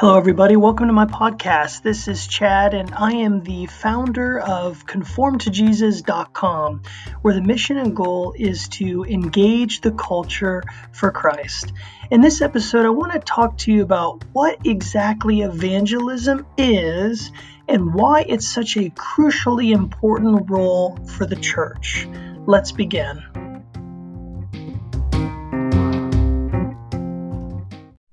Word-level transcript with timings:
Hello, 0.00 0.16
everybody. 0.16 0.56
Welcome 0.56 0.86
to 0.86 0.94
my 0.94 1.04
podcast. 1.04 1.82
This 1.82 2.08
is 2.08 2.26
Chad, 2.26 2.72
and 2.72 2.94
I 2.94 3.12
am 3.16 3.42
the 3.42 3.66
founder 3.66 4.40
of 4.40 4.86
conformtojesus.com, 4.86 6.82
where 7.20 7.34
the 7.34 7.42
mission 7.42 7.76
and 7.76 7.94
goal 7.94 8.32
is 8.34 8.68
to 8.68 9.04
engage 9.04 9.82
the 9.82 9.90
culture 9.92 10.62
for 10.92 11.10
Christ. 11.10 11.74
In 12.10 12.22
this 12.22 12.40
episode, 12.40 12.86
I 12.86 12.88
want 12.88 13.12
to 13.12 13.18
talk 13.18 13.58
to 13.58 13.72
you 13.72 13.82
about 13.82 14.24
what 14.32 14.66
exactly 14.66 15.42
evangelism 15.42 16.46
is 16.56 17.30
and 17.68 17.92
why 17.92 18.24
it's 18.26 18.48
such 18.48 18.78
a 18.78 18.88
crucially 18.88 19.74
important 19.74 20.50
role 20.50 20.96
for 21.08 21.26
the 21.26 21.36
church. 21.36 22.08
Let's 22.46 22.72
begin. 22.72 23.22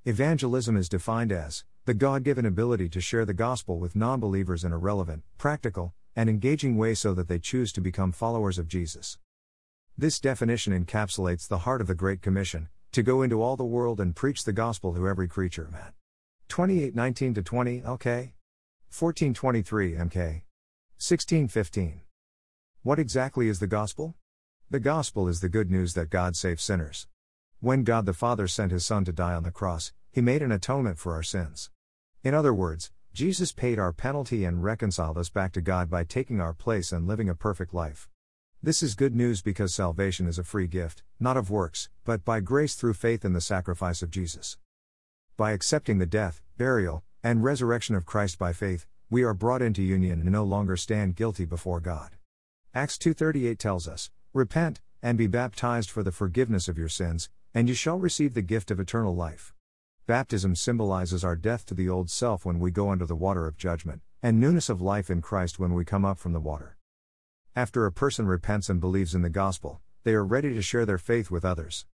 Evangelism 0.04 0.76
is 0.76 0.90
defined 0.90 1.32
as 1.32 1.64
the 1.88 1.94
God 1.94 2.26
given 2.26 2.46
ability 2.46 2.90
to 2.90 3.00
share 3.00 3.24
the 3.24 3.34
gospel 3.34 3.80
with 3.80 3.96
non 3.96 4.20
believers 4.20 4.66
in 4.66 4.74
a 4.74 4.78
relevant, 4.78 5.24
practical, 5.38 5.94
and 6.18 6.30
engaging 6.30 6.76
way 6.76 6.94
so 6.94 7.14
that 7.14 7.30
they 7.30 7.40
choose 7.40 7.72
to 7.72 7.80
become 7.80 8.12
followers 8.12 8.58
of 8.58 8.68
Jesus. 8.68 9.18
This 9.98 10.20
definition 10.20 10.74
encapsulates 10.74 11.48
the 11.48 11.60
heart 11.60 11.80
of 11.80 11.88
the 11.88 11.96
Great 11.96 12.22
Commission 12.22 12.68
to 12.92 13.02
go 13.02 13.22
into 13.22 13.42
all 13.42 13.56
the 13.56 13.64
world 13.64 14.02
and 14.02 14.14
preach 14.14 14.44
the 14.44 14.52
gospel 14.52 14.94
to 14.96 15.08
every 15.08 15.30
creature. 15.30 15.70
Matt 15.72 15.94
28 16.50 16.94
19 16.94 17.36
20 17.36 17.80
LK 17.80 18.34
14 18.90 19.34
23 19.34 19.94
MK 19.94 20.42
16 20.98 21.48
15. 21.48 22.02
What 22.84 23.00
exactly 23.00 23.48
is 23.48 23.60
the 23.60 23.66
gospel? 23.66 24.14
The 24.70 24.82
gospel 24.82 25.30
is 25.30 25.40
the 25.40 25.48
good 25.48 25.72
news 25.72 25.94
that 25.94 26.10
God 26.10 26.36
saves 26.36 26.62
sinners. 26.62 27.08
When 27.62 27.86
God 27.86 28.06
the 28.06 28.12
Father 28.12 28.50
sent 28.50 28.74
his 28.74 28.86
Son 28.86 29.06
to 29.06 29.14
die 29.14 29.36
on 29.36 29.44
the 29.44 29.52
cross, 29.52 29.94
he 30.12 30.20
made 30.20 30.42
an 30.42 30.52
atonement 30.52 30.98
for 30.98 31.14
our 31.14 31.24
sins. 31.24 31.70
In 32.24 32.34
other 32.34 32.54
words, 32.54 32.92
Jesus 33.14 33.52
paid 33.52 33.78
our 33.78 33.94
penalty 33.94 34.44
and 34.44 34.64
reconciled 34.64 35.18
us 35.18 35.30
back 35.30 35.52
to 35.54 35.62
God 35.62 35.90
by 35.90 36.04
taking 36.04 36.42
our 36.42 36.54
place 36.54 36.92
and 36.92 37.08
living 37.08 37.30
a 37.30 37.36
perfect 37.36 37.74
life. 37.74 38.10
This 38.62 38.82
is 38.82 38.96
good 38.96 39.16
news 39.16 39.42
because 39.42 39.74
salvation 39.74 40.28
is 40.28 40.40
a 40.40 40.44
free 40.44 40.68
gift, 40.68 41.04
not 41.20 41.38
of 41.38 41.52
works, 41.52 41.90
but 42.06 42.26
by 42.26 42.40
grace 42.40 42.74
through 42.74 42.96
faith 42.96 43.24
in 43.24 43.34
the 43.34 43.42
sacrifice 43.42 44.02
of 44.02 44.10
Jesus. 44.10 44.58
By 45.38 45.52
accepting 45.52 46.00
the 46.00 46.08
death, 46.08 46.42
burial, 46.58 47.04
and 47.24 47.44
resurrection 47.44 47.96
of 47.96 48.06
Christ 48.06 48.40
by 48.40 48.52
faith, 48.52 48.88
we 49.10 49.24
are 49.24 49.36
brought 49.36 49.62
into 49.62 49.84
union 49.84 50.22
and 50.22 50.32
no 50.32 50.44
longer 50.44 50.76
stand 50.76 51.16
guilty 51.16 51.46
before 51.46 51.80
God. 51.80 52.18
Acts 52.74 52.98
2:38 52.98 53.60
tells 53.60 53.88
us, 53.88 54.10
"Repent 54.34 54.82
and 55.02 55.18
be 55.18 55.28
baptized 55.28 55.92
for 55.92 56.02
the 56.02 56.12
forgiveness 56.12 56.68
of 56.68 56.78
your 56.78 56.90
sins, 56.90 57.30
and 57.54 57.70
you 57.70 57.76
shall 57.76 58.00
receive 58.00 58.34
the 58.34 58.42
gift 58.42 58.72
of 58.72 58.80
eternal 58.80 59.16
life. 59.16 59.54
Baptism 60.08 60.56
symbolizes 60.56 61.26
our 61.26 61.36
death 61.36 61.66
to 61.66 61.74
the 61.74 61.90
old 61.90 62.10
self 62.10 62.46
when 62.46 62.60
we 62.60 62.72
go 62.72 62.92
under 62.92 63.06
the 63.06 63.14
water 63.14 63.46
of 63.46 63.58
judgment, 63.58 64.02
and 64.24 64.40
newness 64.40 64.70
of 64.70 64.80
life 64.80 65.10
in 65.10 65.22
Christ 65.22 65.60
when 65.60 65.74
we 65.74 65.84
come 65.84 66.06
up 66.06 66.18
from 66.18 66.32
the 66.32 66.40
water. 66.40 66.78
After 67.58 67.86
a 67.86 67.92
person 67.92 68.26
repents 68.26 68.70
and 68.70 68.80
believes 68.80 69.14
in 69.14 69.22
the 69.22 69.30
gospel, 69.30 69.82
they 70.06 70.14
are 70.14 70.24
ready 70.24 70.54
to 70.54 70.62
share 70.62 70.86
their 70.86 70.98
faith 70.98 71.30
with 71.30 71.44
others. 71.44 71.86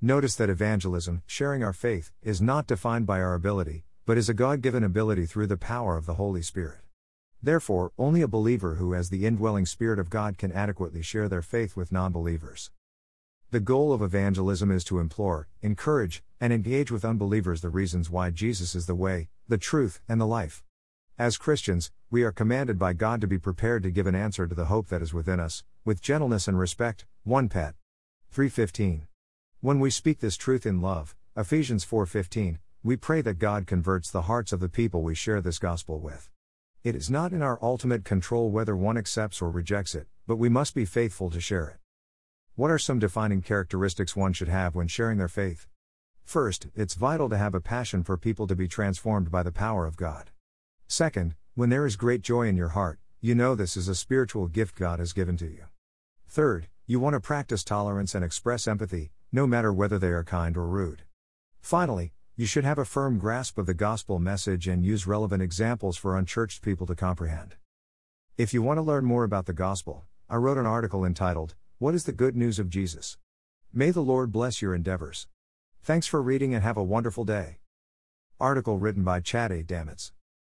Notice 0.00 0.34
that 0.36 0.48
evangelism, 0.48 1.22
sharing 1.26 1.62
our 1.62 1.74
faith, 1.74 2.10
is 2.22 2.40
not 2.40 2.66
defined 2.66 3.04
by 3.04 3.20
our 3.20 3.34
ability, 3.34 3.84
but 4.06 4.16
is 4.16 4.30
a 4.30 4.34
God 4.34 4.62
given 4.62 4.82
ability 4.82 5.26
through 5.26 5.48
the 5.48 5.58
power 5.58 5.98
of 5.98 6.06
the 6.06 6.14
Holy 6.14 6.40
Spirit. 6.40 6.80
Therefore, 7.42 7.92
only 7.98 8.22
a 8.22 8.28
believer 8.28 8.76
who 8.76 8.94
has 8.94 9.10
the 9.10 9.26
indwelling 9.26 9.66
Spirit 9.66 9.98
of 9.98 10.08
God 10.08 10.38
can 10.38 10.52
adequately 10.52 11.02
share 11.02 11.28
their 11.28 11.42
faith 11.42 11.76
with 11.76 11.92
non 11.92 12.12
believers. 12.12 12.70
The 13.50 13.60
goal 13.60 13.94
of 13.94 14.02
evangelism 14.02 14.70
is 14.70 14.84
to 14.84 14.98
implore, 14.98 15.48
encourage, 15.62 16.22
and 16.38 16.52
engage 16.52 16.90
with 16.90 17.02
unbelievers 17.02 17.62
the 17.62 17.70
reasons 17.70 18.10
why 18.10 18.28
Jesus 18.28 18.74
is 18.74 18.84
the 18.84 18.94
way, 18.94 19.30
the 19.48 19.56
truth, 19.56 20.02
and 20.06 20.20
the 20.20 20.26
life. 20.26 20.62
As 21.18 21.38
Christians, 21.38 21.90
we 22.10 22.24
are 22.24 22.30
commanded 22.30 22.78
by 22.78 22.92
God 22.92 23.22
to 23.22 23.26
be 23.26 23.38
prepared 23.38 23.84
to 23.84 23.90
give 23.90 24.06
an 24.06 24.14
answer 24.14 24.46
to 24.46 24.54
the 24.54 24.66
hope 24.66 24.88
that 24.88 25.00
is 25.00 25.14
within 25.14 25.40
us, 25.40 25.64
with 25.82 26.02
gentleness 26.02 26.46
and 26.46 26.58
respect. 26.58 27.06
1 27.24 27.48
Pet 27.48 27.74
3:15. 28.30 29.06
When 29.62 29.80
we 29.80 29.88
speak 29.88 30.20
this 30.20 30.36
truth 30.36 30.66
in 30.66 30.82
love, 30.82 31.16
Ephesians 31.34 31.84
4:15, 31.84 32.58
we 32.82 32.98
pray 32.98 33.22
that 33.22 33.38
God 33.38 33.66
converts 33.66 34.10
the 34.10 34.28
hearts 34.28 34.52
of 34.52 34.60
the 34.60 34.68
people 34.68 35.02
we 35.02 35.14
share 35.14 35.40
this 35.40 35.58
gospel 35.58 36.00
with. 36.00 36.28
It 36.84 36.94
is 36.94 37.08
not 37.08 37.32
in 37.32 37.40
our 37.40 37.58
ultimate 37.62 38.04
control 38.04 38.50
whether 38.50 38.76
one 38.76 38.98
accepts 38.98 39.40
or 39.40 39.50
rejects 39.50 39.94
it, 39.94 40.06
but 40.26 40.36
we 40.36 40.50
must 40.50 40.74
be 40.74 40.84
faithful 40.84 41.30
to 41.30 41.40
share 41.40 41.70
it. 41.70 41.78
What 42.58 42.72
are 42.72 42.78
some 42.80 42.98
defining 42.98 43.40
characteristics 43.40 44.16
one 44.16 44.32
should 44.32 44.48
have 44.48 44.74
when 44.74 44.88
sharing 44.88 45.16
their 45.16 45.28
faith? 45.28 45.68
First, 46.24 46.66
it's 46.74 46.94
vital 46.94 47.28
to 47.28 47.38
have 47.38 47.54
a 47.54 47.60
passion 47.60 48.02
for 48.02 48.16
people 48.16 48.48
to 48.48 48.56
be 48.56 48.66
transformed 48.66 49.30
by 49.30 49.44
the 49.44 49.52
power 49.52 49.86
of 49.86 49.96
God. 49.96 50.32
Second, 50.88 51.36
when 51.54 51.70
there 51.70 51.86
is 51.86 51.94
great 51.94 52.20
joy 52.20 52.48
in 52.48 52.56
your 52.56 52.70
heart, 52.70 52.98
you 53.20 53.36
know 53.36 53.54
this 53.54 53.76
is 53.76 53.86
a 53.86 53.94
spiritual 53.94 54.48
gift 54.48 54.74
God 54.74 54.98
has 54.98 55.12
given 55.12 55.36
to 55.36 55.46
you. 55.46 55.66
Third, 56.26 56.66
you 56.84 56.98
want 56.98 57.14
to 57.14 57.20
practice 57.20 57.62
tolerance 57.62 58.12
and 58.16 58.24
express 58.24 58.66
empathy, 58.66 59.12
no 59.30 59.46
matter 59.46 59.72
whether 59.72 59.96
they 59.96 60.08
are 60.08 60.24
kind 60.24 60.56
or 60.56 60.66
rude. 60.66 61.04
Finally, 61.60 62.12
you 62.34 62.44
should 62.44 62.64
have 62.64 62.78
a 62.78 62.84
firm 62.84 63.20
grasp 63.20 63.56
of 63.58 63.66
the 63.66 63.72
gospel 63.72 64.18
message 64.18 64.66
and 64.66 64.84
use 64.84 65.06
relevant 65.06 65.44
examples 65.44 65.96
for 65.96 66.18
unchurched 66.18 66.62
people 66.62 66.88
to 66.88 66.96
comprehend. 66.96 67.54
If 68.36 68.52
you 68.52 68.62
want 68.62 68.78
to 68.78 68.82
learn 68.82 69.04
more 69.04 69.22
about 69.22 69.46
the 69.46 69.52
gospel, 69.52 70.06
I 70.28 70.34
wrote 70.34 70.58
an 70.58 70.66
article 70.66 71.04
entitled, 71.04 71.54
what 71.78 71.94
is 71.94 72.04
the 72.04 72.12
good 72.12 72.34
news 72.34 72.58
of 72.58 72.68
Jesus? 72.68 73.18
May 73.72 73.92
the 73.92 74.00
Lord 74.00 74.32
bless 74.32 74.60
your 74.60 74.74
endeavors. 74.74 75.28
Thanks 75.80 76.08
for 76.08 76.20
reading 76.20 76.52
and 76.52 76.64
have 76.64 76.76
a 76.76 76.82
wonderful 76.82 77.24
day. 77.24 77.58
Article 78.40 78.78
written 78.78 79.04
by 79.04 79.20
Chad 79.20 79.52
A. 79.52 79.62